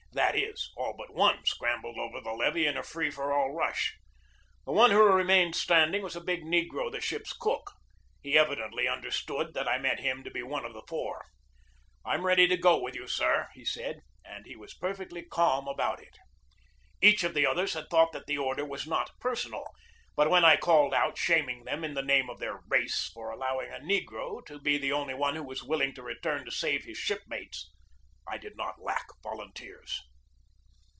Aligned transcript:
That 0.13 0.35
is, 0.37 0.69
all 0.75 0.93
but 0.97 1.13
one 1.13 1.45
scrambled 1.45 1.97
over 1.97 2.19
the 2.19 2.33
levee 2.33 2.65
in 2.67 2.75
a 2.75 2.83
free 2.83 3.09
for 3.09 3.31
all 3.31 3.51
rush. 3.51 3.97
The 4.65 4.73
one 4.73 4.91
who 4.91 5.01
re 5.15 5.23
mained 5.23 5.55
standing 5.55 6.03
was 6.03 6.17
a 6.17 6.21
big 6.21 6.41
negro, 6.43 6.91
the 6.91 6.99
ship's 6.99 7.31
cook. 7.31 7.71
He 8.21 8.37
evidently 8.37 8.89
understood 8.89 9.53
that 9.53 9.69
I 9.69 9.77
meant 9.77 10.01
him 10.01 10.25
to 10.25 10.29
be 10.31 10.43
one 10.43 10.65
of 10.65 10.73
the 10.73 10.83
four. 10.85 11.27
"I'm 12.03 12.25
ready 12.25 12.45
to 12.47 12.57
go 12.57 12.77
with 12.77 12.93
you, 12.93 13.07
sir!" 13.07 13.47
he 13.53 13.63
said. 13.63 14.01
And 14.25 14.45
he 14.45 14.57
was 14.57 14.73
perfectly 14.73 15.23
calm 15.23 15.65
about 15.65 16.01
it. 16.03 16.17
Each 17.01 17.23
of 17.23 17.33
the 17.33 17.45
others 17.45 17.71
had 17.73 17.89
thought 17.89 18.11
that 18.11 18.25
the 18.27 18.37
order 18.37 18.65
was 18.65 18.85
not 18.85 19.17
personal. 19.21 19.65
But 20.17 20.29
when 20.29 20.43
I 20.43 20.57
called 20.57 20.93
out, 20.93 21.17
shaming 21.17 21.63
them, 21.63 21.85
in 21.85 21.93
the 21.93 22.01
name 22.03 22.29
of 22.29 22.39
their 22.39 22.59
race, 22.67 23.09
for 23.13 23.31
allowing 23.31 23.71
a 23.71 23.79
negro 23.79 24.45
to 24.45 24.59
be 24.59 24.77
the 24.77 24.91
only 24.91 25.13
one 25.13 25.35
who 25.35 25.43
was 25.43 25.63
willing 25.63 25.93
to 25.93 26.03
return 26.03 26.43
to 26.43 26.51
save 26.51 26.83
his 26.83 26.97
shipmates, 26.97 27.71
I 28.27 28.37
did 28.37 28.55
not 28.55 28.79
lack 28.79 29.07
volunteers. 29.23 29.99